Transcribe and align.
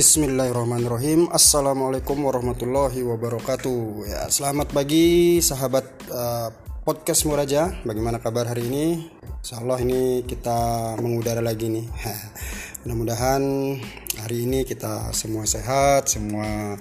Bismillahirrahmanirrahim. 0.00 1.28
Assalamualaikum 1.28 2.24
warahmatullahi 2.24 3.04
wabarakatuh. 3.04 4.08
Ya 4.08 4.32
selamat 4.32 4.72
pagi 4.72 5.36
sahabat 5.44 5.84
uh, 6.08 6.48
podcast 6.88 7.28
Muraja. 7.28 7.68
Bagaimana 7.84 8.16
kabar 8.16 8.48
hari 8.48 8.64
ini? 8.64 9.12
Insya 9.20 9.60
Allah 9.60 9.76
ini 9.84 10.24
kita 10.24 10.96
mengudara 11.04 11.44
lagi 11.44 11.68
nih. 11.68 11.84
Mudah-mudahan 12.80 13.44
hari 14.24 14.48
ini 14.48 14.64
kita 14.64 15.12
semua 15.12 15.44
sehat 15.44 16.08
Semua 16.08 16.80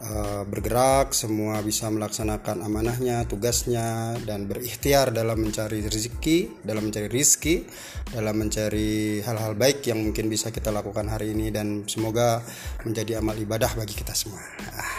uh, 0.00 0.42
bergerak 0.48 1.12
Semua 1.12 1.60
bisa 1.60 1.88
melaksanakan 1.92 2.64
amanahnya, 2.64 3.24
tugasnya 3.28 4.16
Dan 4.24 4.48
berikhtiar 4.48 5.12
dalam 5.12 5.40
mencari 5.40 5.84
rezeki 5.84 6.64
Dalam 6.64 6.88
mencari 6.88 7.08
rizki 7.08 7.64
dalam 8.10 8.42
mencari 8.42 9.22
hal-hal 9.22 9.54
baik 9.54 9.86
yang 9.86 10.02
mungkin 10.02 10.26
bisa 10.26 10.50
kita 10.50 10.74
lakukan 10.74 11.06
hari 11.06 11.30
ini 11.30 11.54
dan 11.54 11.86
semoga 11.86 12.42
menjadi 12.82 13.22
amal 13.22 13.38
ibadah 13.38 13.70
bagi 13.78 13.94
kita 13.94 14.10
semua. 14.18 14.42
Ah. 14.74 14.98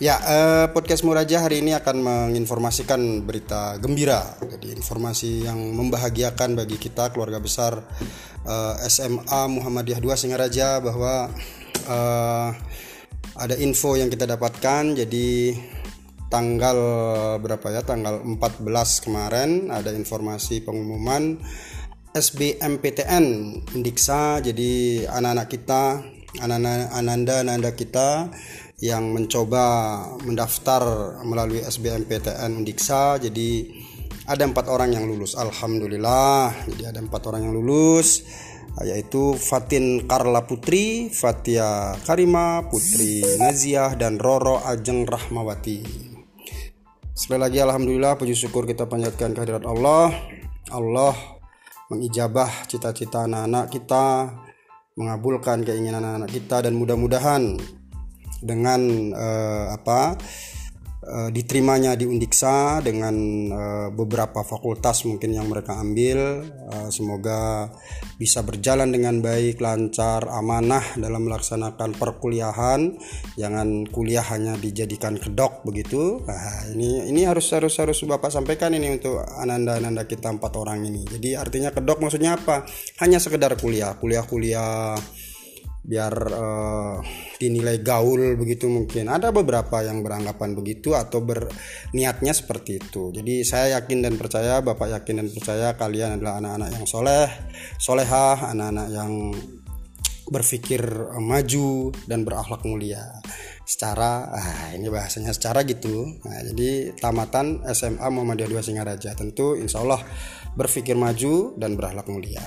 Ya, 0.00 0.16
eh, 0.16 0.66
podcast 0.72 1.04
Muraja 1.04 1.44
hari 1.44 1.60
ini 1.60 1.76
akan 1.76 2.00
menginformasikan 2.00 3.28
berita 3.28 3.76
gembira, 3.76 4.40
jadi 4.40 4.72
informasi 4.72 5.44
yang 5.44 5.60
membahagiakan 5.76 6.56
bagi 6.56 6.80
kita 6.80 7.12
keluarga 7.12 7.36
besar 7.36 7.84
eh, 8.48 8.74
SMA 8.88 9.42
Muhammadiyah 9.52 10.00
2 10.00 10.16
Singaraja 10.16 10.80
bahwa 10.80 11.28
eh, 11.84 12.50
ada 13.36 13.54
info 13.56 13.96
yang 13.96 14.12
kita 14.12 14.28
dapatkan. 14.28 14.94
Jadi 14.94 15.56
tanggal 16.30 16.78
berapa 17.40 17.66
ya? 17.72 17.82
Tanggal 17.82 18.22
14 18.24 19.04
kemarin 19.04 19.72
ada 19.72 19.90
informasi 19.94 20.62
pengumuman 20.62 21.40
SBMPTN 22.10 23.26
Indiksa 23.78 24.42
jadi 24.42 25.06
anak-anak 25.06 25.46
kita 25.46 26.02
anak-anak 26.42 26.90
ananda 26.90 27.34
ananda 27.42 27.70
kita 27.74 28.30
yang 28.82 29.14
mencoba 29.14 29.62
mendaftar 30.26 30.82
melalui 31.22 31.62
SBMPTN 31.62 32.66
Indiksa 32.66 33.22
jadi 33.22 33.70
ada 34.30 34.46
empat 34.46 34.70
orang 34.70 34.94
yang 34.94 35.10
lulus 35.10 35.34
Alhamdulillah 35.34 36.54
jadi 36.70 36.94
ada 36.94 37.02
empat 37.02 37.26
orang 37.26 37.50
yang 37.50 37.54
lulus 37.58 38.22
yaitu 38.86 39.34
Fatin 39.34 40.06
Karla 40.06 40.46
Putri, 40.46 41.10
Fatia 41.10 41.98
Karima, 42.06 42.62
Putri 42.70 43.18
Naziah 43.42 43.98
dan 43.98 44.22
Roro 44.22 44.62
Ajeng 44.62 45.04
Rahmawati. 45.10 45.82
Sekali 47.10 47.40
lagi 47.42 47.58
Alhamdulillah 47.58 48.14
puji 48.14 48.38
syukur 48.38 48.70
kita 48.70 48.86
panjatkan 48.86 49.34
kehadirat 49.34 49.66
Allah. 49.66 50.14
Allah 50.70 51.18
mengijabah 51.90 52.70
cita-cita 52.70 53.26
anak-anak 53.26 53.74
kita, 53.74 54.38
mengabulkan 54.94 55.66
keinginan 55.66 56.06
anak-anak 56.06 56.30
kita 56.30 56.62
dan 56.62 56.78
mudah-mudahan 56.78 57.58
dengan 58.40 58.80
uh, 59.12 59.74
apa 59.74 60.14
uh, 61.04 61.28
diterimanya 61.32 61.96
di 61.96 62.04
Undiksa 62.04 62.84
dengan 62.84 63.14
uh, 63.52 63.88
beberapa 63.92 64.44
fakultas 64.44 65.04
mungkin 65.08 65.32
yang 65.32 65.48
mereka 65.48 65.76
ambil. 65.80 66.44
Uh, 66.70 66.88
semoga 66.92 67.68
bisa 68.20 68.44
berjalan 68.44 68.92
dengan 68.92 69.24
baik 69.24 69.60
lancar 69.60 70.28
amanah 70.28 70.96
dalam 71.00 71.24
melaksanakan 71.24 71.96
perkuliahan. 71.96 73.00
Jangan 73.40 73.88
kuliah 73.88 74.24
hanya 74.28 74.56
dijadikan 74.60 75.16
kedok 75.16 75.64
begitu. 75.64 76.20
Nah, 76.24 76.72
ini 76.76 77.08
ini 77.08 77.24
harus 77.24 77.48
harus 77.56 77.72
harus 77.80 77.98
bapak 78.04 78.28
sampaikan 78.28 78.76
ini 78.76 79.00
untuk 79.00 79.20
ananda 79.40 79.80
ananda 79.80 80.04
kita 80.04 80.28
empat 80.28 80.52
orang 80.60 80.84
ini. 80.84 81.04
Jadi 81.08 81.36
artinya 81.36 81.72
kedok 81.72 82.04
maksudnya 82.04 82.36
apa? 82.36 82.68
Hanya 83.00 83.16
sekedar 83.16 83.56
kuliah 83.56 83.96
kuliah 83.96 84.24
kuliah 84.24 84.96
biar 85.90 86.14
uh, 86.30 86.96
dinilai 87.42 87.82
gaul 87.82 88.38
begitu 88.38 88.70
mungkin. 88.70 89.10
Ada 89.10 89.34
beberapa 89.34 89.82
yang 89.82 90.06
beranggapan 90.06 90.54
begitu 90.54 90.94
atau 90.94 91.18
berniatnya 91.18 92.30
seperti 92.30 92.78
itu. 92.78 93.10
Jadi 93.10 93.42
saya 93.42 93.82
yakin 93.82 94.06
dan 94.06 94.14
percaya 94.14 94.62
bapak 94.62 95.02
yakin 95.02 95.18
dan 95.18 95.26
percaya 95.34 95.74
kalian 95.74 96.22
adalah 96.22 96.38
anak-anak 96.38 96.70
yang 96.78 96.86
soleh 96.86 97.26
solehah 97.82 98.54
anak-anak 98.54 98.86
yang 98.94 99.34
berpikir 100.30 100.78
uh, 100.86 101.18
maju 101.18 101.90
dan 102.06 102.22
berakhlak 102.22 102.62
mulia. 102.62 103.10
Secara 103.66 104.30
ah, 104.30 104.70
ini 104.74 104.86
bahasanya 104.86 105.34
secara 105.34 105.66
gitu. 105.66 106.06
Nah, 106.26 106.42
jadi 106.54 106.94
tamatan 106.98 107.66
SMA 107.70 108.02
Muhammadiyah 108.10 108.50
2 108.50 108.66
Singaraja. 108.66 109.14
Tentu 109.14 109.54
insya 109.58 109.82
Allah 109.82 110.02
berpikir 110.54 110.98
maju 110.98 111.54
dan 111.54 111.78
berakhlak 111.78 112.10
mulia 112.10 112.42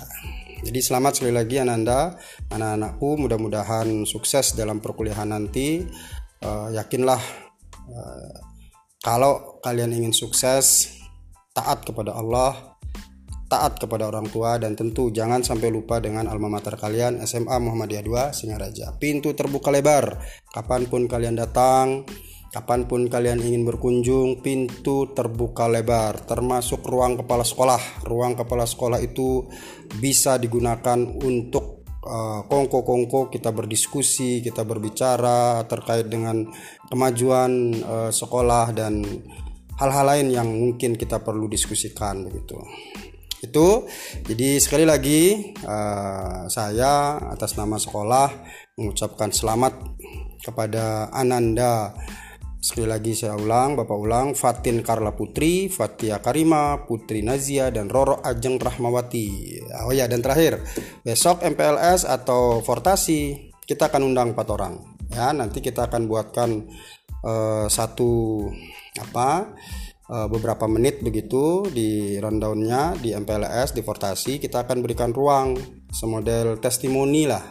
jadi 0.64 0.80
selamat 0.80 1.20
sekali 1.20 1.36
lagi 1.36 1.60
Ananda, 1.60 2.16
anak-anakku 2.48 3.28
mudah-mudahan 3.28 4.08
sukses 4.08 4.56
dalam 4.56 4.80
perkuliahan 4.80 5.28
nanti. 5.28 5.84
Uh, 6.40 6.72
yakinlah 6.72 7.20
uh, 7.92 8.36
kalau 9.04 9.60
kalian 9.60 9.92
ingin 9.92 10.16
sukses, 10.16 10.96
taat 11.52 11.84
kepada 11.84 12.16
Allah, 12.16 12.80
taat 13.52 13.76
kepada 13.78 14.08
orang 14.08 14.26
tua 14.32 14.56
dan 14.56 14.74
tentu 14.74 15.12
jangan 15.12 15.44
sampai 15.44 15.70
lupa 15.70 16.00
dengan 16.00 16.26
alma 16.32 16.48
mater 16.48 16.80
kalian 16.80 17.20
SMA 17.28 17.54
Muhammadiyah 17.60 18.32
2 18.32 18.34
Singaraja. 18.34 18.96
Pintu 18.96 19.36
terbuka 19.36 19.70
lebar 19.70 20.18
kapan 20.50 20.88
pun 20.88 21.06
kalian 21.06 21.38
datang 21.38 22.08
Kapan 22.54 22.86
pun 22.86 23.10
kalian 23.10 23.42
ingin 23.42 23.66
berkunjung, 23.66 24.46
pintu 24.46 25.10
terbuka 25.18 25.66
lebar, 25.66 26.22
termasuk 26.22 26.86
ruang 26.86 27.18
kepala 27.18 27.42
sekolah. 27.42 28.06
Ruang 28.06 28.38
kepala 28.38 28.70
sekolah 28.70 29.02
itu 29.02 29.50
bisa 29.98 30.38
digunakan 30.38 31.02
untuk 31.02 31.82
uh, 32.06 32.46
kongko-kongko 32.46 33.34
kita 33.34 33.50
berdiskusi, 33.50 34.46
kita 34.46 34.62
berbicara 34.70 35.66
terkait 35.66 36.06
dengan 36.06 36.46
kemajuan 36.94 37.74
uh, 37.82 38.12
sekolah 38.14 38.70
dan 38.70 39.02
hal-hal 39.82 40.06
lain 40.06 40.30
yang 40.30 40.46
mungkin 40.46 40.94
kita 40.94 41.26
perlu 41.26 41.50
diskusikan 41.50 42.22
begitu. 42.22 42.62
Itu 43.42 43.90
jadi 44.30 44.62
sekali 44.62 44.86
lagi 44.86 45.52
uh, 45.66 46.46
saya 46.54 47.18
atas 47.34 47.58
nama 47.58 47.82
sekolah 47.82 48.30
mengucapkan 48.78 49.34
selamat 49.34 49.74
kepada 50.46 51.10
Ananda 51.10 51.98
Sekali 52.64 52.88
lagi 52.88 53.12
saya 53.12 53.36
ulang, 53.36 53.76
Bapak 53.76 53.98
ulang, 54.00 54.40
Fatin 54.40 54.80
Karla 54.88 55.12
Putri, 55.12 55.68
Fatia 55.68 56.24
Karima, 56.24 56.88
Putri 56.88 57.20
Nazia, 57.20 57.68
dan 57.76 57.92
Roro 57.92 58.24
Ajeng 58.24 58.56
Rahmawati. 58.56 59.60
Oh 59.84 59.92
ya, 59.92 60.08
dan 60.08 60.24
terakhir, 60.24 60.64
besok 61.04 61.44
MPLS 61.44 62.08
atau 62.08 62.64
Fortasi, 62.64 63.52
kita 63.68 63.92
akan 63.92 64.16
undang 64.16 64.32
empat 64.32 64.48
orang. 64.48 64.80
Ya, 65.12 65.36
nanti 65.36 65.60
kita 65.60 65.92
akan 65.92 66.08
buatkan 66.08 66.64
uh, 67.28 67.68
satu 67.68 68.48
apa 68.96 69.52
uh, 70.08 70.28
beberapa 70.32 70.64
menit 70.64 71.04
begitu 71.04 71.68
di 71.68 72.16
rundownnya 72.16 72.96
di 72.96 73.12
MPLS 73.12 73.76
di 73.76 73.84
Fortasi 73.84 74.40
kita 74.40 74.64
akan 74.64 74.80
berikan 74.80 75.10
ruang 75.12 75.58
semodel 75.90 76.62
testimoni 76.62 77.26
lah 77.26 77.44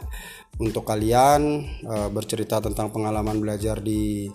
untuk 0.63 0.87
kalian 0.87 1.67
uh, 1.83 2.09
bercerita 2.13 2.63
tentang 2.63 2.95
pengalaman 2.95 3.43
belajar 3.43 3.83
di 3.83 4.31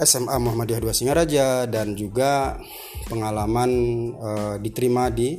SMA 0.00 0.36
Muhammadiyah 0.40 0.80
2 0.80 0.96
Singaraja 0.96 1.68
dan 1.68 1.92
juga 1.92 2.56
pengalaman 3.06 3.70
uh, 4.16 4.56
diterima 4.56 5.12
di 5.12 5.36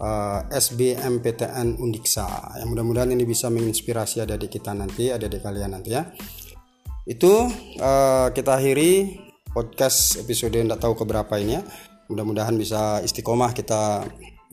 uh, 0.00 0.40
eh, 0.48 0.56
SBMPTN 0.56 1.76
Undiksa. 1.76 2.56
Yang 2.56 2.68
mudah-mudahan 2.72 3.12
ini 3.12 3.28
bisa 3.28 3.52
menginspirasi 3.52 4.24
adik-adik 4.24 4.60
kita 4.60 4.72
nanti, 4.72 5.12
adik-adik 5.12 5.44
kalian 5.44 5.76
nanti 5.76 5.92
ya. 5.92 6.08
Itu 7.04 7.48
uh, 7.80 8.28
kita 8.32 8.56
akhiri 8.56 9.20
podcast 9.50 10.22
episode 10.22 10.56
tidak 10.56 10.80
tahu 10.80 10.96
keberapa 10.96 11.36
ini 11.36 11.60
ya. 11.60 11.62
Mudah-mudahan 12.10 12.56
bisa 12.58 13.04
istiqomah 13.04 13.54
kita 13.54 14.02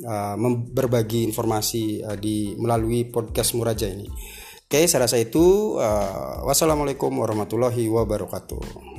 uh, 0.04 0.36
berbagi 0.74 1.26
informasi 1.26 2.04
uh, 2.04 2.18
di 2.20 2.54
melalui 2.60 3.08
podcast 3.10 3.56
Muraja 3.56 3.88
ini. 3.88 4.06
Oke, 4.68 4.84
saya 4.84 5.08
rasa 5.08 5.16
itu. 5.16 5.80
Uh, 5.80 6.44
wassalamualaikum 6.44 7.08
warahmatullahi 7.16 7.88
wabarakatuh. 7.88 8.97